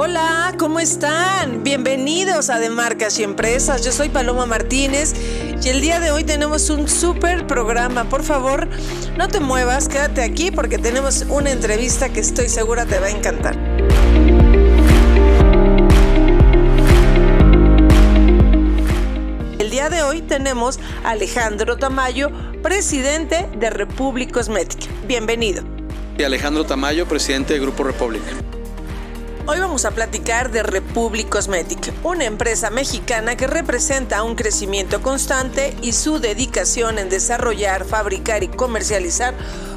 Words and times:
Hola, 0.00 0.54
¿cómo 0.60 0.78
están? 0.78 1.64
Bienvenidos 1.64 2.50
a 2.50 2.60
De 2.60 2.70
Marcas 2.70 3.18
y 3.18 3.24
Empresas. 3.24 3.84
Yo 3.84 3.90
soy 3.90 4.08
Paloma 4.08 4.46
Martínez 4.46 5.12
y 5.60 5.68
el 5.70 5.80
día 5.80 5.98
de 5.98 6.12
hoy 6.12 6.22
tenemos 6.22 6.70
un 6.70 6.86
súper 6.86 7.48
programa. 7.48 8.04
Por 8.04 8.22
favor, 8.22 8.68
no 9.16 9.26
te 9.26 9.40
muevas, 9.40 9.88
quédate 9.88 10.22
aquí 10.22 10.52
porque 10.52 10.78
tenemos 10.78 11.22
una 11.28 11.50
entrevista 11.50 12.10
que 12.10 12.20
estoy 12.20 12.48
segura 12.48 12.86
te 12.86 13.00
va 13.00 13.06
a 13.06 13.10
encantar. 13.10 13.56
El 19.58 19.68
día 19.68 19.90
de 19.90 20.04
hoy 20.04 20.22
tenemos 20.22 20.78
a 21.02 21.10
Alejandro 21.10 21.76
Tamayo, 21.76 22.30
presidente 22.62 23.48
de 23.58 23.68
Republic 23.70 24.30
Cosmetic. 24.30 24.88
Bienvenido. 25.08 25.64
Y 26.16 26.22
Alejandro 26.22 26.64
Tamayo, 26.64 27.08
presidente 27.08 27.54
de 27.54 27.58
Grupo 27.58 27.82
Republic. 27.82 28.22
Hoy 29.50 29.60
vamos 29.60 29.86
a 29.86 29.92
platicar 29.92 30.50
de 30.50 30.62
Republic 30.62 31.30
Cosmetic, 31.30 31.94
una 32.04 32.26
empresa 32.26 32.68
mexicana 32.68 33.34
que 33.34 33.46
representa 33.46 34.22
un 34.22 34.34
crecimiento 34.34 35.00
constante 35.00 35.74
y 35.80 35.92
su 35.92 36.18
dedicación 36.18 36.98
en 36.98 37.08
desarrollar, 37.08 37.86
fabricar 37.86 38.42
y 38.42 38.48
comercializar 38.48 39.32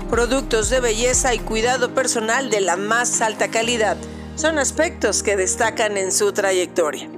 productos 0.09 0.69
de 0.69 0.81
belleza 0.81 1.33
y 1.33 1.39
cuidado 1.39 1.93
personal 1.93 2.49
de 2.49 2.59
la 2.59 2.75
más 2.75 3.21
alta 3.21 3.47
calidad. 3.47 3.95
Son 4.35 4.59
aspectos 4.59 5.23
que 5.23 5.37
destacan 5.37 5.95
en 5.95 6.11
su 6.11 6.33
trayectoria. 6.33 7.09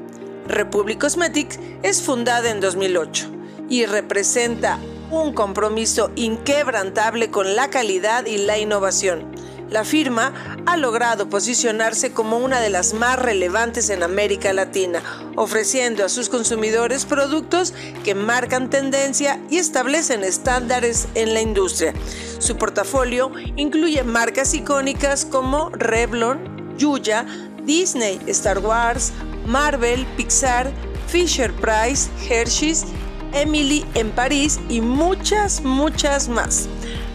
Republic 0.47 1.01
Cosmetics 1.01 1.57
es 1.81 2.03
fundada 2.03 2.51
en 2.51 2.59
2008 2.59 3.31
y 3.67 3.87
representa 3.87 4.77
un 5.09 5.33
compromiso 5.33 6.11
inquebrantable 6.15 7.31
con 7.31 7.55
la 7.55 7.71
calidad 7.71 8.27
y 8.27 8.37
la 8.37 8.59
innovación. 8.59 9.33
La 9.73 9.83
firma 9.83 10.61
ha 10.67 10.77
logrado 10.77 11.29
posicionarse 11.29 12.11
como 12.11 12.37
una 12.37 12.59
de 12.61 12.69
las 12.69 12.93
más 12.93 13.17
relevantes 13.17 13.89
en 13.89 14.03
América 14.03 14.53
Latina, 14.53 15.01
ofreciendo 15.35 16.05
a 16.05 16.09
sus 16.09 16.29
consumidores 16.29 17.05
productos 17.05 17.73
que 18.03 18.13
marcan 18.13 18.69
tendencia 18.69 19.39
y 19.49 19.57
establecen 19.57 20.23
estándares 20.23 21.07
en 21.15 21.33
la 21.33 21.41
industria. 21.41 21.95
Su 22.37 22.55
portafolio 22.55 23.31
incluye 23.55 24.03
marcas 24.03 24.53
icónicas 24.53 25.25
como 25.25 25.71
Revlon, 25.71 26.77
Yuya, 26.77 27.25
Disney, 27.63 28.21
Star 28.27 28.59
Wars, 28.59 29.11
Marvel, 29.47 30.05
Pixar, 30.15 30.71
Fisher 31.07 31.51
Price, 31.51 32.11
Hershey's, 32.29 32.85
Emily 33.33 33.83
en 33.95 34.11
París 34.11 34.59
y 34.69 34.81
muchas, 34.81 35.63
muchas 35.63 36.29
más. 36.29 36.69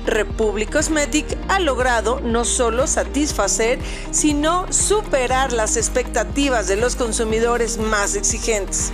Republic 0.09 0.73
Cosmetic 0.73 1.27
ha 1.49 1.61
logrado 1.61 2.21
no 2.21 2.45
solo 2.45 2.87
satisfacer, 2.87 3.79
sino 4.11 4.71
superar 4.73 5.53
las 5.53 5.77
expectativas 5.77 6.67
de 6.67 6.77
los 6.77 6.97
consumidores 6.97 7.79
más 7.79 8.17
exigentes. 8.17 8.93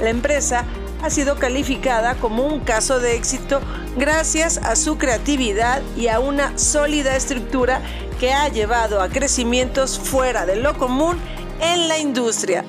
La 0.00 0.10
empresa 0.10 0.64
ha 1.02 1.10
sido 1.10 1.36
calificada 1.36 2.14
como 2.16 2.46
un 2.46 2.60
caso 2.60 3.00
de 3.00 3.16
éxito 3.16 3.60
gracias 3.96 4.58
a 4.58 4.76
su 4.76 4.98
creatividad 4.98 5.82
y 5.96 6.08
a 6.08 6.20
una 6.20 6.56
sólida 6.58 7.16
estructura 7.16 7.80
que 8.18 8.32
ha 8.32 8.48
llevado 8.48 9.00
a 9.00 9.08
crecimientos 9.08 9.98
fuera 9.98 10.46
de 10.46 10.56
lo 10.56 10.76
común 10.76 11.18
en 11.60 11.88
la 11.88 11.98
industria. 11.98 12.64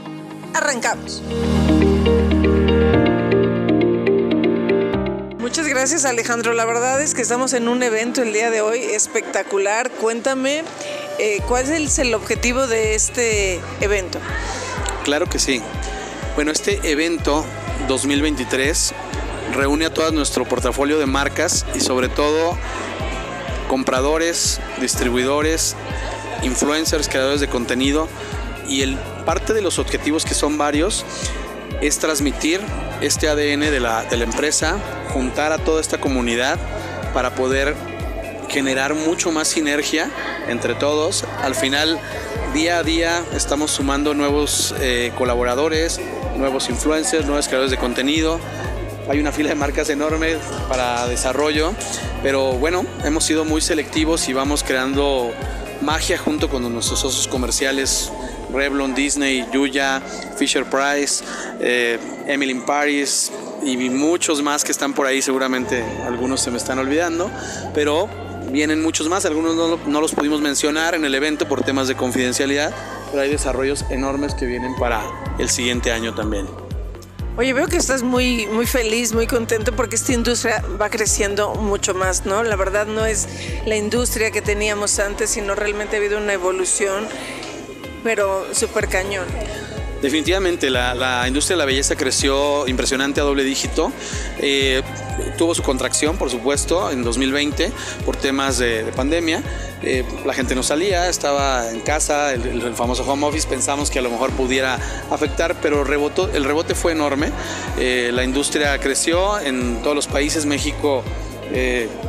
Arrancamos. 0.54 1.22
Muchas 5.52 5.68
gracias 5.68 6.06
Alejandro. 6.06 6.54
La 6.54 6.64
verdad 6.64 7.02
es 7.02 7.14
que 7.14 7.22
estamos 7.22 7.52
en 7.52 7.68
un 7.68 7.84
evento 7.84 8.22
el 8.22 8.32
día 8.32 8.50
de 8.50 8.62
hoy 8.62 8.80
espectacular. 8.80 9.92
Cuéntame 9.92 10.64
eh, 11.20 11.42
cuál 11.46 11.70
es 11.70 12.00
el 12.00 12.14
objetivo 12.14 12.68
de 12.68 12.96
este 12.96 13.60
evento. 13.82 14.18
Claro 15.04 15.28
que 15.28 15.40
sí. 15.40 15.62
Bueno, 16.36 16.54
este 16.54 16.80
evento 16.90 17.44
2023 17.90 18.94
reúne 19.54 19.88
a 19.88 19.94
todo 19.94 20.10
nuestro 20.14 20.46
portafolio 20.46 20.98
de 21.00 21.06
marcas 21.06 21.66
y 21.76 21.82
sobre 21.82 22.08
todo 22.08 22.58
compradores, 23.68 24.62
distribuidores, 24.80 25.76
influencers, 26.44 27.10
creadores 27.10 27.42
de 27.42 27.50
contenido 27.50 28.08
y 28.70 28.84
el 28.84 28.96
parte 29.26 29.54
de 29.54 29.62
los 29.62 29.80
objetivos 29.80 30.24
que 30.24 30.34
son 30.34 30.58
varios 30.58 31.04
es 31.82 32.00
transmitir 32.00 32.62
este 33.02 33.28
ADN 33.28 33.60
de 33.60 33.80
la, 33.82 34.06
de 34.06 34.16
la 34.16 34.24
empresa, 34.24 34.78
juntar 35.14 35.52
a 35.52 35.58
toda 35.58 35.82
esta 35.82 36.00
comunidad 36.00 36.58
para 37.14 37.36
poder 37.36 37.76
generar 38.50 38.94
mucho 38.94 39.32
más 39.32 39.48
sinergia 39.48 40.10
entre 40.48 40.76
todos. 40.76 41.26
Al 41.42 41.56
final, 41.56 42.00
día 42.54 42.78
a 42.80 42.84
día, 42.84 43.24
estamos 43.34 43.72
sumando 43.72 44.14
nuevos 44.14 44.76
eh, 44.80 45.12
colaboradores, 45.18 46.00
nuevos 46.38 46.70
influencers, 46.70 47.26
nuevos 47.26 47.48
creadores 47.48 47.72
de 47.72 47.78
contenido. 47.78 48.40
Hay 49.10 49.20
una 49.20 49.32
fila 49.32 49.50
de 49.50 49.56
marcas 49.56 49.90
enorme 49.90 50.36
para 50.68 51.08
desarrollo, 51.08 51.74
pero 52.22 52.54
bueno, 52.54 52.86
hemos 53.04 53.24
sido 53.24 53.46
muy 53.46 53.62
selectivos 53.62 54.28
y 54.30 54.34
vamos 54.34 54.64
creando 54.64 55.32
magia 55.82 56.18
junto 56.18 56.50
con 56.50 56.72
nuestros 56.72 57.00
socios 57.00 57.28
comerciales 57.28 58.12
Revlon, 58.54 58.94
Disney, 58.94 59.46
Yuya, 59.52 60.02
Fisher 60.38 60.66
Price, 60.66 61.24
eh, 61.60 61.98
Emily 62.28 62.52
in 62.52 62.66
Paris 62.66 63.32
y 63.64 63.90
muchos 63.90 64.42
más 64.42 64.64
que 64.64 64.72
están 64.72 64.94
por 64.94 65.08
ahí, 65.08 65.22
seguramente 65.22 65.84
algunos 66.06 66.42
se 66.42 66.52
me 66.52 66.58
están 66.58 66.80
olvidando, 66.80 67.30
pero 67.74 68.10
vienen 68.52 68.82
muchos 68.82 69.08
más, 69.08 69.26
algunos 69.26 69.56
no, 69.56 69.78
no 69.86 70.02
los 70.02 70.14
pudimos 70.14 70.42
mencionar 70.42 70.96
en 70.96 71.06
el 71.06 71.16
evento 71.16 71.48
por 71.48 71.64
temas 71.64 71.88
de 71.88 71.96
confidencialidad, 71.96 72.74
pero 73.10 73.24
hay 73.24 73.30
desarrollos 73.30 73.86
enormes 73.90 74.34
que 74.34 74.46
vienen 74.46 74.76
para 74.76 75.02
el 75.40 75.50
siguiente 75.50 75.92
año 75.92 76.14
también. 76.14 76.48
Oye, 77.38 77.54
veo 77.54 77.68
que 77.68 77.78
estás 77.78 78.04
muy, 78.04 78.46
muy 78.48 78.66
feliz, 78.66 79.14
muy 79.14 79.26
contento 79.26 79.74
porque 79.74 79.96
esta 79.96 80.12
industria 80.12 80.62
va 80.80 80.90
creciendo 80.90 81.56
mucho 81.56 81.94
más, 81.94 82.26
¿no? 82.26 82.44
La 82.44 82.58
verdad 82.58 82.86
no 82.86 83.06
es 83.06 83.28
la 83.66 83.78
industria 83.78 84.32
que 84.32 84.42
teníamos 84.42 85.00
antes, 85.00 85.30
sino 85.30 85.56
realmente 85.56 85.96
ha 85.96 86.00
habido 86.00 86.18
una 86.18 86.34
evolución 86.34 87.08
pero 88.04 88.46
súper 88.54 88.88
cañón. 88.88 89.26
Definitivamente, 90.02 90.72
la, 90.72 91.26
industria 91.28 91.56
de 91.56 91.60
la 91.60 91.66
belleza 91.66 91.96
creció 91.96 92.68
impresionante 92.68 93.22
a 93.22 93.24
doble 93.24 93.44
dígito. 93.44 93.92
Eh, 94.40 94.82
tuvo 95.38 95.54
su 95.54 95.62
contracción, 95.62 96.18
por 96.18 96.32
supuesto, 96.32 96.90
en 96.90 97.04
2020 97.04 97.72
por 98.04 98.18
temas 98.18 98.58
de, 98.58 98.84
de 98.84 98.92
pandemia. 98.92 99.44
Eh, 99.84 100.04
la 100.26 100.34
gente 100.34 100.56
no 100.56 100.64
salía, 100.64 101.08
estaba 101.08 101.70
en 101.70 101.82
casa, 101.82 102.34
el, 102.34 102.74
famoso 102.74 103.04
home 103.04 103.28
office, 103.28 103.48
pensamos 103.48 103.92
que 103.92 104.00
a 104.00 104.02
lo 104.02 104.10
mejor 104.10 104.32
pudiera 104.32 104.80
afectar, 105.12 105.56
pero 105.62 105.82
el 105.82 106.44
rebote 106.44 106.74
fue 106.74 106.94
enorme. 106.94 107.32
Eh, 107.78 108.10
la 108.12 108.24
industria 108.24 108.80
creció 108.80 109.40
en 109.40 109.84
todos 109.84 109.96
los 109.96 110.08
países, 110.08 110.46
México 110.46 111.04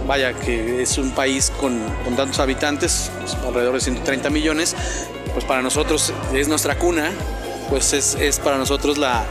vaya 0.07 0.35
que 0.35 0.83
es 0.83 0.99
un 0.99 1.11
país 1.11 1.51
con, 1.61 1.81
tantos 2.15 2.39
habitantes, 2.39 3.11
alrededor 3.45 3.75
de 3.75 3.81
130 3.81 4.31
millones, 4.31 4.77
pues 5.33 5.45
para 5.45 5.63
nosotros 5.63 6.13
es 6.33 6.47
nuestra 6.47 6.79
cuna, 6.79 7.11
pues 7.73 7.95
es, 7.95 8.17
es 8.17 8.39
para 8.39 8.59
nosotros 8.59 8.99
la, 8.99 9.25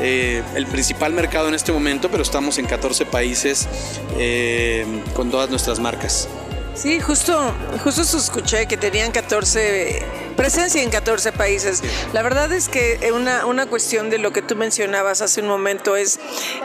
eh, 0.00 0.42
el 0.54 0.66
principal 0.66 1.12
mercado 1.12 1.48
en 1.48 1.54
este 1.54 1.70
momento, 1.70 2.10
pero 2.10 2.22
estamos 2.22 2.56
en 2.56 2.64
14 2.64 3.04
países 3.04 3.68
eh, 4.16 4.86
con 5.14 5.30
todas 5.30 5.50
nuestras 5.50 5.80
marcas. 5.80 6.26
Sí, 6.74 6.98
justo, 6.98 7.54
justo 7.84 8.00
escuché 8.00 8.64
que 8.64 8.78
tenían 8.78 9.12
14, 9.12 10.02
presencia 10.34 10.82
en 10.82 10.88
14 10.88 11.32
países. 11.32 11.82
La 12.14 12.22
verdad 12.22 12.50
es 12.52 12.70
que 12.70 13.12
una, 13.14 13.44
una 13.44 13.66
cuestión 13.66 14.08
de 14.08 14.16
lo 14.16 14.32
que 14.32 14.40
tú 14.40 14.56
mencionabas 14.56 15.20
hace 15.20 15.42
un 15.42 15.48
momento 15.48 15.94
es 15.94 16.18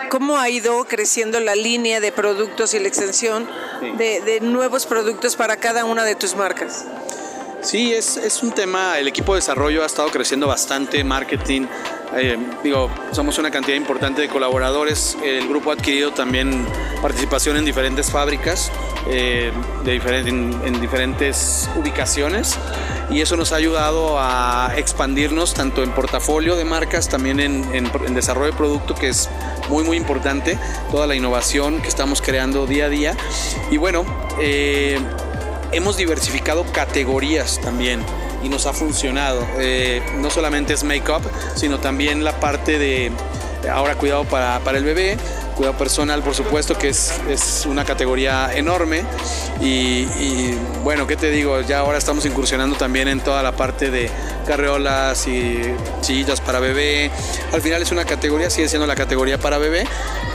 cómo 0.09 0.37
ha 0.37 0.49
ido 0.49 0.85
creciendo 0.85 1.41
la 1.41 1.55
línea 1.55 1.99
de 1.99 2.13
productos 2.13 2.73
y 2.73 2.79
la 2.79 2.87
extensión 2.87 3.45
de, 3.97 4.21
de 4.21 4.39
nuevos 4.39 4.85
productos 4.85 5.35
para 5.35 5.57
cada 5.57 5.83
una 5.83 6.05
de 6.05 6.15
tus 6.15 6.37
marcas. 6.37 6.85
Sí, 7.61 7.93
es, 7.93 8.17
es 8.17 8.41
un 8.41 8.51
tema, 8.51 8.97
el 8.99 9.07
equipo 9.07 9.33
de 9.33 9.39
desarrollo 9.39 9.83
ha 9.83 9.85
estado 9.85 10.09
creciendo 10.09 10.47
bastante, 10.47 11.03
marketing, 11.03 11.67
eh, 12.15 12.37
digo, 12.63 12.89
somos 13.11 13.37
una 13.37 13.51
cantidad 13.51 13.77
importante 13.77 14.21
de 14.21 14.29
colaboradores. 14.29 15.15
El 15.23 15.47
grupo 15.47 15.69
ha 15.69 15.73
adquirido 15.73 16.11
también 16.11 16.65
participación 17.01 17.57
en 17.57 17.65
diferentes 17.65 18.11
fábricas, 18.11 18.71
eh, 19.07 19.51
de 19.83 19.95
en, 19.95 20.81
diferentes 20.81 21.69
ubicaciones, 21.75 22.57
y 23.09 23.21
eso 23.21 23.35
nos 23.37 23.51
ha 23.51 23.57
ayudado 23.57 24.19
a 24.19 24.73
expandirnos 24.75 25.53
tanto 25.53 25.83
en 25.83 25.91
portafolio 25.91 26.55
de 26.55 26.65
marcas, 26.65 27.09
también 27.09 27.39
en, 27.39 28.13
desarrollo 28.13 28.51
de 28.51 28.57
producto, 28.57 28.95
que 28.95 29.09
es 29.09 29.29
muy, 29.69 29.83
muy 29.83 29.97
importante, 29.97 30.57
toda 30.91 31.05
la 31.05 31.15
innovación 31.15 31.81
que 31.81 31.87
estamos 31.87 32.21
creando 32.21 32.65
día 32.65 32.85
a 32.85 32.89
día. 32.89 33.17
Y 33.69 33.77
bueno, 33.77 34.03
eh, 34.39 34.99
hemos 35.71 35.97
diversificado 35.97 36.65
categorías 36.71 37.59
también 37.61 38.03
y 38.43 38.49
nos 38.49 38.65
ha 38.65 38.73
funcionado. 38.73 39.45
Eh, 39.57 40.01
no 40.17 40.29
solamente 40.29 40.73
es 40.73 40.83
make-up, 40.83 41.21
sino 41.55 41.79
también 41.79 42.23
la 42.23 42.39
parte 42.39 42.79
de 42.79 43.11
ahora 43.71 43.95
cuidado 43.95 44.23
para, 44.23 44.59
para 44.59 44.77
el 44.77 44.83
bebé, 44.83 45.17
cuidado 45.55 45.77
personal, 45.77 46.23
por 46.23 46.33
supuesto, 46.33 46.77
que 46.77 46.89
es, 46.89 47.19
es 47.29 47.65
una 47.65 47.83
categoría 47.83 48.49
enorme. 48.53 49.03
Y, 49.59 50.05
bueno, 50.83 51.05
¿qué 51.05 51.17
te 51.17 51.29
digo? 51.31 51.59
Ya 51.61 51.79
ahora 51.79 51.97
estamos 51.97 52.25
incursionando 52.25 52.77
también 52.77 53.09
en 53.09 53.19
toda 53.19 53.43
la 53.43 53.51
parte 53.51 53.91
de 53.91 54.09
carreolas 54.47 55.27
y 55.27 55.59
sillas 56.01 56.39
para 56.39 56.59
bebé. 56.59 57.11
Al 57.51 57.61
final 57.61 57.81
es 57.81 57.91
una 57.91 58.05
categoría, 58.05 58.49
sigue 58.49 58.69
siendo 58.69 58.87
la 58.87 58.95
categoría 58.95 59.37
para 59.37 59.57
bebé, 59.57 59.85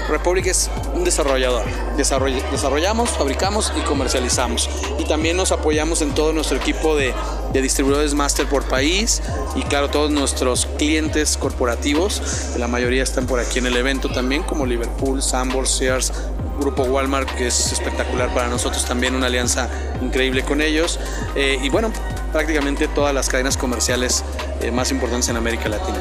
Republic 0.08 0.46
es 0.46 0.70
un 0.94 1.04
desarrollador. 1.04 1.64
desarrollamos, 1.96 3.10
fabricamos 3.10 3.72
y 3.76 3.80
comercializamos. 3.82 4.68
Y 4.98 5.04
también 5.04 5.36
nos 5.36 5.52
apoyamos 5.52 6.02
en 6.02 6.14
todo 6.14 6.32
nuestro 6.32 6.56
equipo 6.56 6.96
de, 6.96 7.14
distribuidores 7.52 8.14
master 8.14 8.48
por 8.48 8.64
país 8.64 9.22
y 9.54 9.62
claro, 9.62 9.88
todos 9.88 10.10
nuestros 10.10 10.66
clientes 10.76 11.36
corporativos, 11.36 12.20
la 12.58 12.66
mayoría 12.66 13.04
están 13.04 13.26
por 13.26 13.38
aquí 13.38 13.60
en 13.60 13.66
el 13.66 13.76
evento 13.76 14.08
también, 14.08 14.42
como 14.42 14.66
Liverpool, 14.66 15.22
Sambors, 15.22 15.70
Sears, 15.70 16.12
Grupo 16.58 16.82
Walmart, 16.82 17.30
que 17.36 17.46
es 17.46 17.72
espectacular 17.72 18.34
para 18.34 18.48
nosotros 18.48 18.84
también, 18.84 19.14
una 19.14 19.26
alianza 19.26 19.68
increíble 20.02 20.42
con 20.42 20.60
ellos. 20.60 20.98
Eh, 21.36 21.58
y 21.62 21.68
bueno, 21.68 21.92
prácticamente 22.32 22.88
todas 22.88 23.14
las 23.14 23.28
cadenas 23.28 23.56
comerciales 23.56 24.24
eh, 24.60 24.70
más 24.70 24.90
importantes 24.90 25.28
en 25.28 25.36
América 25.36 25.68
Latina. 25.68 25.98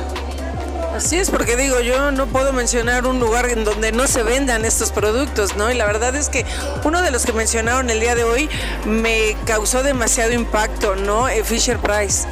Así 0.93 1.17
es, 1.17 1.31
porque 1.31 1.57
digo, 1.57 1.81
yo 1.81 2.11
no 2.11 2.27
puedo 2.27 2.53
mencionar 2.53 3.07
un 3.07 3.19
lugar 3.19 3.49
en 3.49 3.63
donde 3.63 3.91
no 3.91 4.05
se 4.05 4.21
vendan 4.21 4.63
estos 4.63 4.91
productos, 4.91 5.55
¿no? 5.55 5.71
Y 5.71 5.73
la 5.73 5.87
verdad 5.87 6.15
es 6.15 6.29
que 6.29 6.45
uno 6.83 7.01
de 7.01 7.09
los 7.09 7.25
que 7.25 7.33
mencionaron 7.33 7.89
el 7.89 7.99
día 7.99 8.13
de 8.13 8.23
hoy 8.23 8.47
me 8.85 9.35
causó 9.45 9.81
demasiado 9.81 10.33
impacto, 10.33 10.95
¿no? 10.95 11.27
Eh, 11.27 11.43
Fisher 11.43 11.79
Price. 11.79 12.27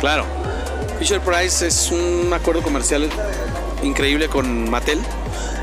Claro, 0.00 0.26
Fisher 0.98 1.18
Price 1.20 1.66
es 1.66 1.90
un 1.90 2.30
acuerdo 2.34 2.62
comercial 2.62 3.08
increíble 3.82 4.28
con 4.28 4.68
Mattel, 4.68 5.00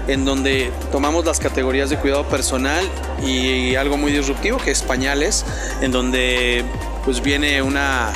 en 0.07 0.25
donde 0.25 0.72
tomamos 0.92 1.25
las 1.25 1.39
categorías 1.39 1.92
de 1.92 1.98
cuidado 1.98 2.27
personal 2.27 2.89
y 3.24 3.75
algo 3.75 3.98
muy 3.98 4.12
disruptivo 4.12 4.57
que 4.57 4.72
es 4.72 4.81
pañales, 4.81 5.45
en 5.81 5.92
donde 5.92 6.66
pues 7.04 7.22
viene 7.22 7.62
una 7.62 8.13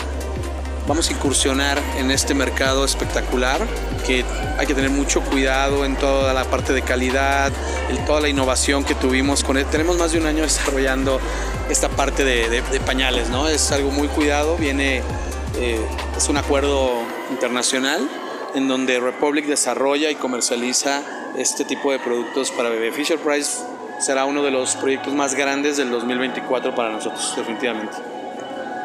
vamos 0.87 1.07
a 1.09 1.13
incursionar 1.13 1.79
en 1.99 2.09
este 2.09 2.33
mercado 2.33 2.83
espectacular 2.83 3.61
que 3.99 4.23
hay 4.57 4.67
que 4.67 4.73
tener 4.73 4.89
mucho 4.89 5.21
cuidado 5.21 5.85
en 5.85 5.95
toda 5.95 6.33
la 6.33 6.45
parte 6.45 6.73
de 6.73 6.81
calidad, 6.81 7.51
en 7.89 8.05
toda 8.05 8.21
la 8.21 8.29
innovación 8.29 8.83
que 8.83 8.95
tuvimos 8.95 9.43
con 9.43 9.57
él. 9.57 9.65
Tenemos 9.65 9.97
más 9.97 10.11
de 10.11 10.19
un 10.19 10.25
año 10.25 10.43
desarrollando 10.43 11.19
esta 11.69 11.89
parte 11.89 12.23
de, 12.23 12.79
pañales, 12.85 13.29
¿no? 13.29 13.47
Es 13.47 13.71
algo 13.71 13.91
muy 13.91 14.07
cuidado, 14.07 14.55
viene, 14.57 15.01
eh, 15.57 15.79
es 16.17 16.29
un 16.29 16.37
acuerdo 16.37 17.03
internacional 17.31 18.09
en 18.55 18.67
donde 18.67 18.99
Republic 18.99 19.45
desarrolla 19.45 20.09
y 20.09 20.15
comercializa 20.15 21.03
este 21.37 21.65
tipo 21.65 21.91
de 21.91 21.99
productos 21.99 22.51
para 22.51 22.69
bebé. 22.69 22.91
Fisher 22.91 23.19
Price 23.19 23.59
será 23.99 24.25
uno 24.25 24.41
de 24.43 24.51
los 24.51 24.75
proyectos 24.75 25.13
más 25.13 25.35
grandes 25.35 25.77
del 25.77 25.91
2024 25.91 26.73
para 26.73 26.89
nosotros, 26.89 27.33
definitivamente. 27.35 27.97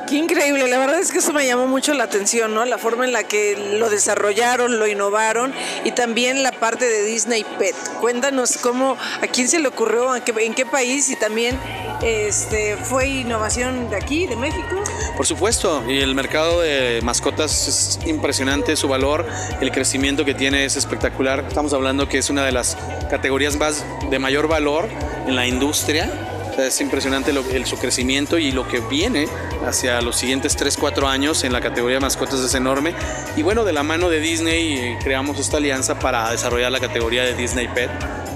Qué 0.07 0.17
increíble, 0.17 0.69
la 0.69 0.79
verdad 0.79 1.01
es 1.01 1.11
que 1.11 1.19
eso 1.19 1.33
me 1.33 1.47
llamó 1.47 1.67
mucho 1.67 1.95
la 1.95 2.05
atención, 2.05 2.53
¿no? 2.53 2.67
La 2.67 2.77
forma 2.77 3.07
en 3.07 3.13
la 3.13 3.25
que 3.25 3.79
lo 3.79 3.89
desarrollaron, 3.89 4.79
lo 4.79 4.87
innovaron 4.87 5.55
y 5.83 5.93
también 5.93 6.43
la 6.43 6.53
parte 6.53 6.85
de 6.85 7.05
Disney 7.05 7.45
Pet. 7.59 7.75
Cuéntanos 8.01 8.59
cómo, 8.59 8.99
a 9.23 9.27
quién 9.27 9.49
se 9.49 9.59
le 9.59 9.69
ocurrió, 9.69 10.15
en 10.15 10.55
qué 10.55 10.67
país 10.67 11.09
y 11.09 11.17
también 11.17 11.59
este, 12.03 12.77
fue 12.77 13.09
innovación 13.09 13.89
de 13.89 13.97
aquí, 13.97 14.27
de 14.27 14.37
México. 14.37 14.77
Por 15.17 15.27
supuesto, 15.27 15.83
y 15.89 15.99
el 16.01 16.15
mercado 16.15 16.61
de 16.61 17.01
mascotas 17.03 17.67
es 17.67 18.07
impresionante, 18.07 18.77
su 18.77 18.89
valor, 18.89 19.27
el 19.63 19.71
crecimiento 19.73 20.27
que 20.27 20.35
tiene 20.35 20.67
es 20.67 20.77
espectacular. 20.77 21.47
Estamos 21.49 21.73
hablando 21.73 22.09
que 22.09 22.19
es 22.19 22.29
una 22.29 22.45
de 22.45 22.53
las 22.53 22.77
categorías 23.09 23.57
más 23.57 23.85
de 24.11 24.19
mayor 24.19 24.49
valor 24.49 24.87
en 25.27 25.35
la 25.35 25.47
industria 25.47 26.34
es 26.59 26.81
impresionante 26.81 27.33
su 27.65 27.77
crecimiento 27.79 28.39
y 28.39 28.53
lo 28.53 28.69
que 28.69 28.81
viene 28.81 29.27
hacia 29.67 30.01
los 30.01 30.17
siguientes 30.17 30.57
3, 30.57 30.77
4 30.77 31.09
años 31.09 31.45
en 31.45 31.53
la 31.53 31.61
categoría 31.61 31.97
de 31.97 32.01
mascotas 32.01 32.41
es 32.41 32.55
enorme. 32.55 32.95
Y 33.37 33.43
bueno, 33.43 33.65
de 33.65 33.73
la 33.73 33.83
mano 33.83 34.09
de 34.09 34.21
Disney 34.21 34.75
eh, 34.75 34.99
creamos 35.03 35.39
esta 35.39 35.57
alianza 35.57 35.99
para 35.99 36.31
desarrollar 36.31 36.71
la 36.73 36.81
categoría 36.81 37.25
de 37.25 37.35
Disney 37.35 37.69
Pet, 37.69 37.91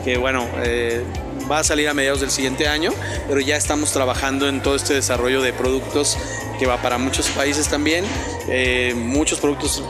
que 0.05 0.19
bueno, 0.19 0.47
eh, 0.62 1.05
va 1.50 1.61
a 1.61 1.65
salir 1.65 1.88
a 1.88 1.94
mediados 1.94 2.20
del 2.20 2.31
siguiente 2.31 2.69
año, 2.69 2.93
pero 3.29 3.41
ya 3.41 3.56
estamos 3.56 3.93
trabajando 3.93 4.49
en 4.49 4.62
todo 4.62 4.76
este 4.76 4.94
desarrollo 4.94 5.43
de 5.43 5.53
productos 5.53 6.19
que 6.59 6.67
va 6.67 6.81
para 6.82 6.99
muchos 6.99 7.29
países 7.29 7.69
también. 7.69 8.05
Eh, 8.49 8.94
muchos 8.97 9.38
productos, 9.41 9.82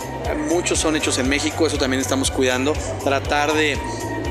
muchos 0.49 0.79
son 0.79 0.97
hechos 0.97 1.19
en 1.19 1.29
México, 1.29 1.67
eso 1.67 1.79
también 1.79 2.01
estamos 2.01 2.31
cuidando. 2.31 2.75
Tratar 3.03 3.53
de 3.55 3.79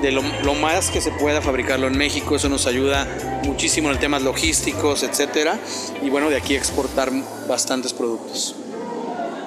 de 0.01 0.11
lo, 0.11 0.21
más 0.55 0.89
que 0.89 1.01
se 1.01 1.11
pueda 1.11 1.41
fabricarlo 1.41 1.87
en 1.87 1.97
México. 1.97 2.35
Eso 2.35 2.49
nos 2.49 2.67
ayuda 2.67 3.07
muchísimo 3.43 3.91
en 3.91 3.99
temas 3.99 4.21
logísticos, 4.21 5.03
etcétera. 5.03 5.59
Y 6.01 6.09
bueno, 6.09 6.29
de 6.29 6.37
aquí 6.37 6.55
exportar 6.55 7.11
bastantes 7.47 7.93
productos. 7.93 8.55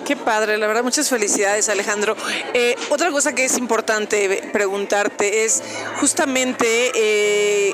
Qué 0.04 0.16
padre, 0.16 0.58
la 0.58 0.66
verdad, 0.66 0.82
muchas 0.82 1.08
felicidades 1.08 1.68
Alejandro. 1.68 2.16
Eh, 2.52 2.74
otra 2.88 3.10
cosa 3.10 3.32
que 3.32 3.44
es 3.44 3.56
importante 3.56 4.50
preguntarte 4.52 5.44
es 5.44 5.62
justamente 6.00 6.90
eh, 6.96 7.72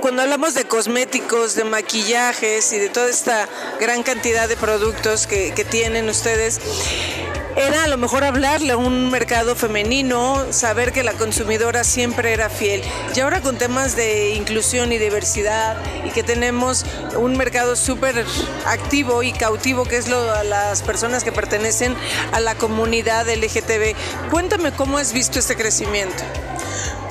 cuando 0.00 0.20
hablamos 0.20 0.52
de 0.52 0.64
cosméticos, 0.64 1.54
de 1.54 1.64
maquillajes 1.64 2.70
y 2.74 2.78
de 2.78 2.90
toda 2.90 3.08
esta 3.08 3.48
gran 3.80 4.02
cantidad 4.02 4.46
de 4.46 4.58
productos 4.58 5.26
que 5.26 5.66
tienen 5.70 6.10
ustedes, 6.10 6.60
era 7.58 7.84
a 7.84 7.88
lo 7.88 7.96
mejor 7.96 8.24
hablarle 8.24 8.72
a 8.72 8.76
un 8.76 9.10
mercado 9.10 9.56
femenino, 9.56 10.46
saber 10.50 10.92
que 10.92 11.02
la 11.02 11.12
consumidora 11.14 11.84
siempre 11.84 12.32
era 12.32 12.48
fiel. 12.48 12.82
Y 13.14 13.20
ahora 13.20 13.40
con 13.40 13.58
temas 13.58 13.96
de 13.96 14.30
inclusión 14.30 14.92
y 14.92 14.98
diversidad 14.98 15.76
y 16.04 16.10
que 16.10 16.22
tenemos 16.22 16.84
un 17.16 17.36
mercado 17.36 17.74
súper 17.76 18.24
activo 18.66 19.22
y 19.22 19.32
cautivo, 19.32 19.84
que 19.84 19.96
es 19.96 20.08
lo, 20.08 20.42
las 20.44 20.82
personas 20.82 21.24
que 21.24 21.32
pertenecen 21.32 21.96
a 22.32 22.40
la 22.40 22.54
comunidad 22.54 23.26
LGTB, 23.28 24.30
cuéntame 24.30 24.72
cómo 24.72 24.98
has 24.98 25.12
visto 25.12 25.38
este 25.38 25.56
crecimiento. 25.56 26.22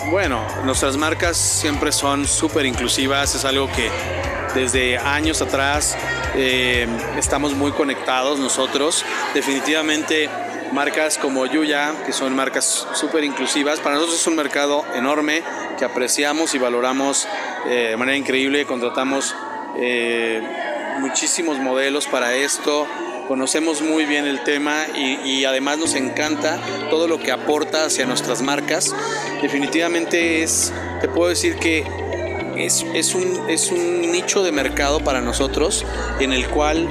Bueno, 0.09 0.41
nuestras 0.63 0.95
marcas 0.95 1.35
siempre 1.35 1.91
son 1.91 2.25
súper 2.25 2.65
inclusivas, 2.65 3.35
es 3.35 3.43
algo 3.43 3.69
que 3.73 3.91
desde 4.57 4.97
años 4.97 5.43
atrás 5.43 5.95
eh, 6.35 6.87
estamos 7.15 7.53
muy 7.53 7.71
conectados 7.71 8.39
nosotros. 8.39 9.05
Definitivamente 9.35 10.29
marcas 10.71 11.19
como 11.19 11.45
Yuya, 11.45 11.93
que 12.05 12.11
son 12.11 12.35
marcas 12.35 12.87
súper 12.93 13.23
inclusivas, 13.23 13.79
para 13.79 13.95
nosotros 13.95 14.19
es 14.19 14.27
un 14.27 14.35
mercado 14.35 14.83
enorme 14.95 15.43
que 15.77 15.85
apreciamos 15.85 16.55
y 16.55 16.57
valoramos 16.57 17.27
eh, 17.67 17.89
de 17.91 17.97
manera 17.97 18.17
increíble. 18.17 18.65
Contratamos 18.65 19.35
eh, 19.77 20.41
muchísimos 21.01 21.59
modelos 21.59 22.07
para 22.07 22.33
esto 22.33 22.87
conocemos 23.27 23.81
muy 23.81 24.05
bien 24.05 24.25
el 24.25 24.41
tema 24.43 24.85
y, 24.95 25.43
además 25.43 25.77
nos 25.77 25.95
encanta 25.95 26.59
todo 26.89 27.09
lo 27.09 27.19
que 27.19 27.33
aporta 27.33 27.83
hacia 27.83 28.05
nuestras 28.05 28.41
marcas. 28.41 28.95
Definitivamente 29.41 30.43
es, 30.43 30.71
te 31.01 31.09
puedo 31.09 31.29
decir 31.29 31.57
que 31.57 31.83
es, 32.65 32.85
es, 32.93 33.15
un, 33.15 33.49
es 33.49 33.71
un 33.71 34.11
nicho 34.11 34.43
de 34.43 34.51
mercado 34.51 34.99
para 34.99 35.21
nosotros 35.21 35.85
en 36.19 36.33
el 36.33 36.47
cual 36.49 36.87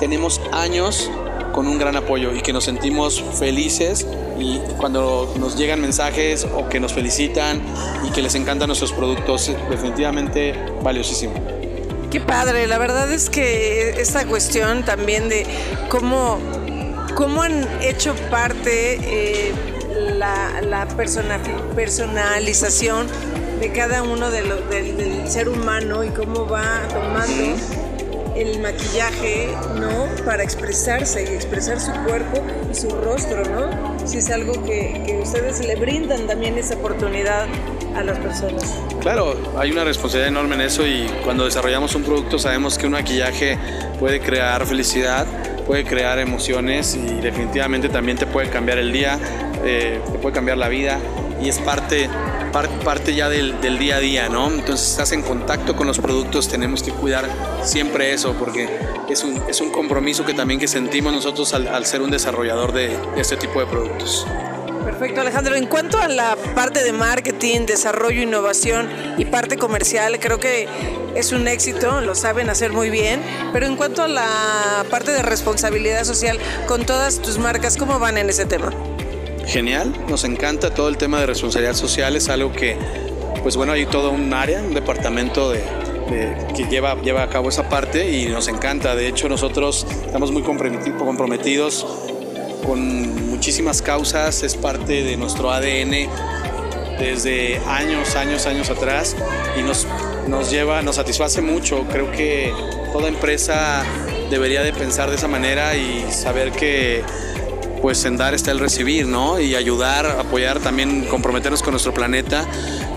tenemos 0.00 0.40
años 0.52 1.10
con 1.52 1.68
un 1.68 1.78
gran 1.78 1.96
apoyo 1.96 2.34
y 2.34 2.40
que 2.40 2.52
nos 2.52 2.64
sentimos 2.64 3.22
felices 3.38 4.06
y 4.38 4.58
cuando 4.78 5.32
nos 5.38 5.56
llegan 5.56 5.80
mensajes 5.80 6.44
o 6.44 6.68
que 6.68 6.80
nos 6.80 6.92
felicitan 6.92 7.60
y 8.06 8.10
que 8.10 8.22
les 8.22 8.34
encantan 8.34 8.68
nuestros 8.68 8.92
productos, 8.92 9.52
definitivamente 9.70 10.54
valiosísimo. 10.82 11.34
Qué 12.10 12.20
padre, 12.20 12.66
la 12.66 12.78
verdad 12.78 13.12
es 13.12 13.30
que 13.30 14.00
esta 14.00 14.26
cuestión 14.26 14.84
también 14.84 15.28
de 15.28 15.46
cómo, 15.88 16.38
cómo 17.14 17.42
han 17.42 17.66
hecho 17.80 18.14
parte 18.30 18.98
eh, 19.02 19.52
la, 20.18 20.86
personalización 20.96 23.06
de 23.60 23.72
cada 23.72 24.02
uno 24.02 24.30
de 24.30 24.42
del, 24.42 25.28
ser 25.28 25.48
humano 25.48 26.04
y 26.04 26.08
cómo 26.10 26.46
va 26.46 26.62
tomando 26.88 27.56
el 28.36 28.60
maquillaje, 28.60 29.48
¿no? 29.78 30.06
Para 30.24 30.42
expresarse 30.42 31.22
y 31.24 31.34
expresar 31.34 31.80
su 31.80 31.92
cuerpo 32.04 32.42
y 32.70 32.74
su 32.74 32.90
rostro, 32.90 33.44
¿no? 33.44 33.98
Si 34.06 34.18
es 34.18 34.30
algo 34.30 34.52
que, 34.64 35.02
que 35.06 35.20
ustedes 35.22 35.64
le 35.64 35.76
brindan 35.76 36.26
también 36.26 36.58
esa 36.58 36.74
oportunidad 36.74 37.46
a 37.94 38.02
las 38.02 38.18
personas. 38.18 38.64
Claro, 39.00 39.36
hay 39.58 39.70
una 39.70 39.84
responsabilidad 39.84 40.28
enorme 40.28 40.54
en 40.54 40.60
eso 40.62 40.86
y 40.86 41.06
cuando 41.24 41.44
desarrollamos 41.44 41.94
un 41.94 42.02
producto 42.02 42.38
sabemos 42.38 42.78
que 42.78 42.86
un 42.86 42.92
maquillaje 42.92 43.58
puede 43.98 44.20
crear 44.20 44.66
felicidad, 44.66 45.26
puede 45.66 45.84
crear 45.84 46.18
emociones 46.18 46.94
y 46.94 47.20
definitivamente 47.20 47.88
también 47.88 48.16
te 48.16 48.26
puede 48.26 48.48
cambiar 48.48 48.78
el 48.78 48.92
día, 48.92 49.18
eh, 49.64 50.00
te 50.10 50.18
puede 50.18 50.34
cambiar 50.34 50.58
la 50.58 50.68
vida 50.68 50.98
y 51.42 51.48
es 51.48 51.58
parte, 51.58 52.08
parte 52.52 53.14
ya 53.14 53.28
del, 53.28 53.60
día 53.78 53.96
a 53.96 54.00
día, 54.00 54.28
¿no? 54.28 54.48
Entonces 54.48 54.90
estás 54.90 55.12
en 55.12 55.22
contacto 55.22 55.74
con 55.74 55.86
los 55.86 55.98
productos, 55.98 56.48
tenemos 56.48 56.82
que 56.82 56.92
cuidar 56.92 57.28
siempre 57.64 58.12
eso 58.12 58.34
porque 58.38 58.68
es 59.08 59.24
un, 59.24 59.42
es 59.48 59.60
un 59.60 59.70
compromiso 59.70 60.24
que 60.24 60.34
también 60.34 60.60
que 60.60 60.68
sentimos 60.68 61.12
nosotros 61.12 61.52
al, 61.54 61.86
ser 61.86 62.02
un 62.02 62.10
desarrollador 62.10 62.72
de, 62.72 62.88
de 62.88 63.20
este 63.20 63.36
tipo 63.36 63.60
de 63.60 63.66
productos. 63.66 64.26
Perfecto, 64.84 65.20
Alejandro. 65.20 65.54
En 65.54 65.66
cuanto 65.66 65.98
a 65.98 66.08
la 66.08 66.36
parte 66.54 66.82
de 66.82 66.92
marketing, 66.92 67.66
desarrollo, 67.66 68.22
innovación 68.22 68.88
y 69.16 69.24
parte 69.24 69.56
comercial, 69.56 70.18
creo 70.20 70.38
que 70.38 70.68
es 71.14 71.32
un 71.32 71.46
éxito, 71.48 72.00
lo 72.00 72.14
saben 72.14 72.50
hacer 72.50 72.72
muy 72.72 72.90
bien. 72.90 73.22
Pero 73.52 73.66
en 73.66 73.76
cuanto 73.76 74.02
a 74.02 74.08
la 74.08 74.84
parte 74.90 75.12
de 75.12 75.22
responsabilidad 75.22 76.04
social 76.04 76.38
con 76.66 76.84
todas 76.84 77.20
tus 77.20 77.38
marcas, 77.38 77.76
¿cómo 77.76 77.98
van 77.98 78.18
en 78.18 78.28
ese 78.28 78.44
tema? 78.44 78.72
Genial, 79.46 79.92
nos 80.08 80.24
encanta 80.24 80.72
todo 80.72 80.88
el 80.88 80.96
tema 80.96 81.20
de 81.20 81.26
responsabilidad 81.26 81.74
social, 81.74 82.16
es 82.16 82.28
algo 82.28 82.52
que, 82.52 82.76
pues 83.42 83.56
bueno, 83.56 83.72
hay 83.72 83.86
todo 83.86 84.10
un 84.10 84.32
área, 84.32 84.60
un 84.62 84.74
departamento 84.74 85.50
de, 85.50 85.62
que 86.54 86.64
lleva, 86.64 87.00
lleva 87.02 87.22
a 87.22 87.28
cabo 87.28 87.48
esa 87.48 87.68
parte 87.68 88.10
y 88.10 88.26
nos 88.26 88.48
encanta. 88.48 88.94
De 88.94 89.08
hecho, 89.08 89.28
nosotros 89.28 89.86
estamos 90.06 90.30
muy 90.30 90.42
comprometidos 90.42 91.86
con 92.66 93.30
muchísimas 93.30 93.82
causas, 93.82 94.42
es 94.42 94.56
parte 94.56 95.02
de 95.02 95.16
nuestro 95.16 95.50
ADN 95.50 96.08
desde 96.98 97.58
años, 97.66 98.14
años, 98.14 98.46
años 98.46 98.70
atrás 98.70 99.16
y 99.58 99.62
nos, 99.62 99.86
nos 100.28 100.50
lleva, 100.50 100.82
nos 100.82 100.96
satisface 100.96 101.40
mucho. 101.42 101.84
Creo 101.90 102.10
que 102.12 102.52
toda 102.92 103.08
empresa 103.08 103.84
debería 104.30 104.62
de 104.62 104.72
pensar 104.72 105.10
de 105.10 105.16
esa 105.16 105.28
manera 105.28 105.74
y 105.76 106.06
saber 106.12 106.52
que 106.52 107.02
pues 107.82 108.04
en 108.04 108.16
dar 108.16 108.32
está 108.32 108.52
el 108.52 108.60
recibir, 108.60 109.06
¿no? 109.06 109.40
Y 109.40 109.56
ayudar, 109.56 110.06
apoyar, 110.06 110.60
también 110.60 111.04
comprometernos 111.06 111.62
con 111.62 111.72
nuestro 111.72 111.92
planeta 111.92 112.46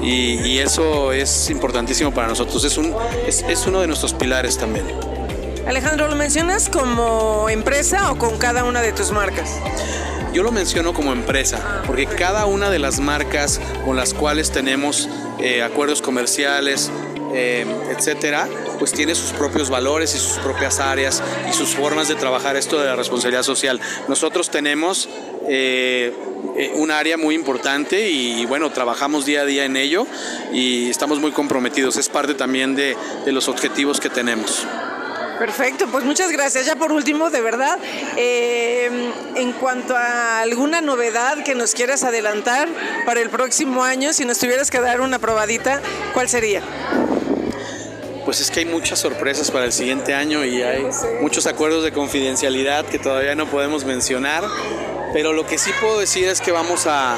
y, 0.02 0.60
eso 0.60 1.12
es 1.12 1.50
importantísimo 1.50 2.12
para 2.14 2.28
nosotros, 2.28 2.64
es, 2.64 2.78
un, 2.78 2.96
es, 3.28 3.44
es 3.44 3.68
uno 3.68 3.82
de 3.82 3.88
nuestros 3.88 4.14
pilares 4.14 4.58
también. 4.58 4.86
Alejandro, 5.68 6.08
¿lo 6.08 6.16
mencionas 6.16 6.70
como 6.70 7.50
empresa 7.50 8.12
o 8.12 8.18
con 8.18 8.38
cada 8.38 8.64
una 8.64 8.82
de 8.82 8.94
tus 8.94 9.12
marcas? 9.12 9.50
Yo 10.34 10.44
lo 10.44 10.52
menciono 10.52 10.94
como 10.94 11.12
empresa, 11.14 11.82
porque 11.88 12.06
cada 12.06 12.46
una 12.46 12.70
de 12.70 12.78
las 12.78 13.00
marcas 13.00 13.60
con 13.84 13.96
las 13.96 14.14
cuales 14.14 14.52
tenemos 14.52 15.10
eh, 15.40 15.64
acuerdos 15.64 16.02
comerciales, 16.02 16.92
eh, 17.36 17.66
etcétera, 17.90 18.48
pues 18.80 18.92
tiene 18.92 19.14
sus 19.14 19.32
propios 19.32 19.70
valores 19.70 20.16
y 20.16 20.20
sus 20.20 20.38
propias 20.40 20.80
áreas 20.80 21.22
y 21.50 21.54
sus 21.54 21.76
formas 21.76 22.08
de 22.08 22.16
trabajar 22.16 22.56
esto 22.56 22.80
de 22.80 22.86
la 22.86 22.96
responsabilidad 22.96 23.44
social. 23.44 23.80
Nosotros 24.08 24.50
tenemos 24.50 25.10
eh, 25.48 26.14
un 26.76 26.92
área 26.92 27.18
muy 27.18 27.36
importante 27.36 28.10
y 28.10 28.46
bueno, 28.46 28.72
trabajamos 28.72 29.26
día 29.26 29.42
a 29.42 29.46
día 29.46 29.66
en 29.66 29.76
ello 29.76 30.08
y 30.54 30.90
estamos 30.90 31.20
muy 31.20 31.32
comprometidos. 31.32 31.98
Es 31.98 32.10
parte 32.10 32.34
también 32.34 32.76
de 32.76 32.96
los 33.28 33.48
objetivos 33.48 34.00
que 34.00 34.10
tenemos. 34.10 34.66
Perfecto, 35.38 35.88
pues 35.88 36.04
muchas 36.06 36.32
gracias. 36.32 36.66
Ya 36.66 36.76
por 36.76 36.92
último, 36.92 37.30
de 37.30 37.42
verdad, 37.42 37.78
eh, 38.16 39.12
en 39.36 39.52
cuanto 39.54 39.96
a 39.96 40.40
alguna 40.40 40.82
novedad 40.82 41.44
que 41.44 41.56
nos 41.56 41.74
quieras 41.74 42.04
adelantar 42.04 42.70
para 43.06 43.20
el 43.20 43.30
próximo 43.30 43.84
año, 43.84 44.14
si 44.14 44.26
nos 44.26 44.40
tuvieras 44.40 44.72
que 44.72 44.80
dar 44.80 45.02
una 45.02 45.20
probadita, 45.20 45.82
¿cuál 46.14 46.30
sería? 46.30 46.62
Pues 48.26 48.42
es 48.42 48.50
que 48.50 48.62
hay 48.62 48.66
muchas 48.66 49.00
sorpresas 49.00 49.52
para 49.52 49.66
el 49.66 49.72
siguiente 49.72 50.16
año 50.16 50.44
y 50.44 50.62
hay 50.64 50.86
muchos 51.22 51.46
acuerdos 51.46 51.84
de 51.84 51.92
confidencialidad 51.92 52.86
que 52.86 52.98
todavía 52.98 53.36
no 53.36 53.46
podemos 53.46 53.86
mencionar, 53.86 54.44
pero 55.14 55.32
lo 55.32 55.46
que 55.46 55.60
sí 55.60 55.72
puedo 55.80 56.00
decir 56.00 56.28
es 56.28 56.42
que 56.42 56.52
vamos 56.52 56.88
a 56.88 57.16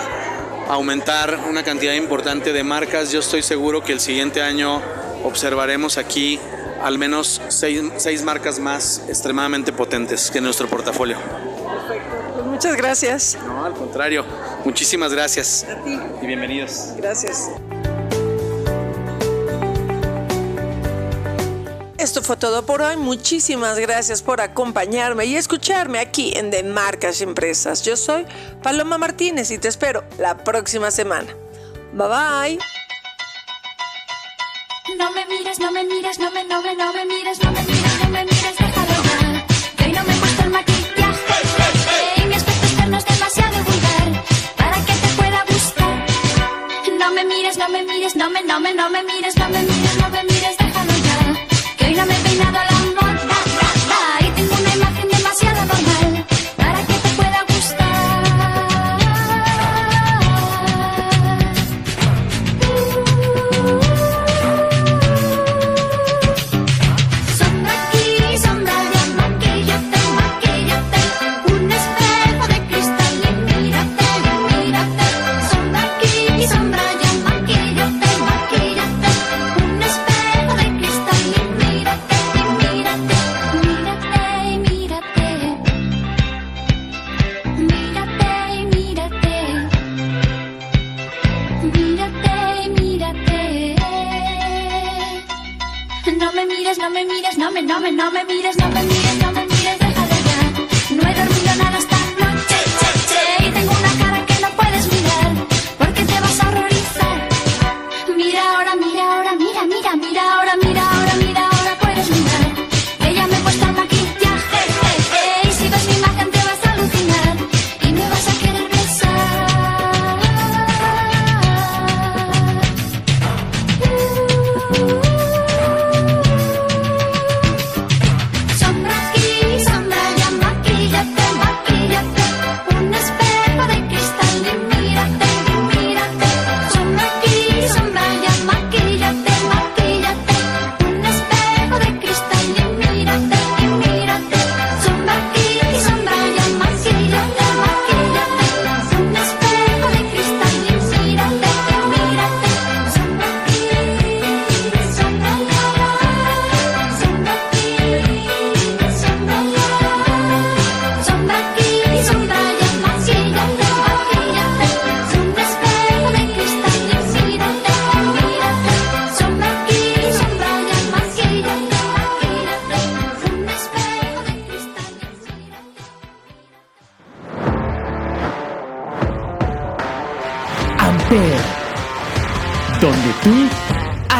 aumentar 0.68 1.40
una 1.50 1.64
cantidad 1.64 1.94
importante 1.94 2.52
de 2.52 2.64
marcas. 2.64 3.12
Yo 3.12 3.22
estoy 3.22 3.42
seguro 3.42 3.84
que 3.84 3.94
el 3.94 4.02
siguiente 4.02 4.42
año 4.42 4.82
observaremos 5.24 5.98
aquí 5.98 6.40
al 6.82 6.98
menos 6.98 7.42
seis, 7.48 8.24
marcas 8.24 8.60
más 8.60 9.02
extremadamente 9.08 9.72
potentes 9.72 10.30
que 10.30 10.40
en 10.40 10.44
nuestro 10.44 10.68
portafolio. 10.68 11.18
Perfecto. 11.18 12.34
Pues 12.36 12.46
muchas 12.46 12.76
gracias. 12.76 13.38
No, 13.46 13.66
al 13.66 13.74
contrario. 13.74 14.26
Muchísimas 14.66 15.14
gracias. 15.14 15.66
A 15.70 15.84
ti. 15.84 15.98
Y 16.22 16.28
bienvenidos. 16.28 16.94
Gracias. 16.98 17.50
Esto 22.08 22.24
fue 22.24 22.38
todo 22.38 22.66
por 22.66 22.82
hoy. 22.82 22.96
Muchísimas 22.96 23.78
gracias 23.78 24.22
por 24.22 24.40
acompañarme 24.40 25.26
y 25.26 25.36
escucharme 25.36 26.00
aquí 26.00 26.32
en 26.38 26.52
De 26.52 26.64
Marcas 26.64 27.20
y 27.20 27.26
Empresas. 27.26 27.84
Yo 27.84 27.98
soy 27.98 28.26
Paloma 28.64 28.98
Martínez 28.98 29.52
y 29.52 29.58
te 29.58 29.68
espero 29.68 30.06
la 30.18 30.38
próxima 30.38 30.90
semana. 30.90 31.28
Bye 31.92 32.08
bye. 32.08 32.60
No 34.98 35.12
me 35.12 35.26
mires, 35.26 35.60
no 35.60 35.70
me 35.70 35.84
mires, 35.84 36.18
no 36.18 36.32
me, 36.32 36.46
no 36.46 36.62
me, 36.62 36.76
no 36.78 36.94
me 36.94 37.06
mires, 37.06 37.44
no 37.44 37.52
me 37.52 37.62
mires, 37.62 38.00
no 38.02 38.10
me 38.10 38.24
mires, 38.24 38.56
déjalo 38.58 39.04
ya. 39.04 39.46
Que 39.76 39.84
hoy 39.84 39.92
no 39.92 40.04
me 40.06 40.14
he 40.14 40.18
puesto 40.18 40.44
el 40.44 40.50
maquillaje 40.50 42.22
y 42.24 42.26
mi 42.26 42.36
aspecto 42.36 42.68
externo 42.68 42.98
es 43.00 43.06
demasiado 43.06 43.64
vulgar 43.66 44.24
para 44.56 44.78
que 44.86 44.94
te 44.94 45.08
pueda 45.18 45.44
gustar. 45.50 46.06
No 47.00 47.12
me 47.12 47.26
mires, 47.26 47.58
no 47.58 47.68
me 47.68 47.84
mires, 47.84 48.16
no 48.16 48.30
me, 48.30 48.44
no 48.44 48.62
me, 48.62 48.74
no 48.74 48.90
me 48.90 49.04
mires, 49.04 49.36
no 49.36 49.50
me 49.50 49.62
mires, 49.62 49.98
no 49.98 50.10
me 50.10 50.24
mires, 50.24 50.67